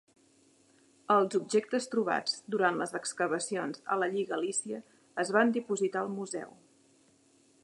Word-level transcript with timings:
Els 1.15 1.37
objectes 1.39 1.87
trobats 1.91 2.39
durant 2.55 2.81
les 2.81 2.95
excavacions 3.01 3.85
a 3.97 4.01
la 4.05 4.11
Lliga 4.17 4.43
Lícia 4.47 4.83
es 5.27 5.35
van 5.39 5.57
dipositar 5.61 6.05
al 6.07 6.15
museu. 6.21 6.57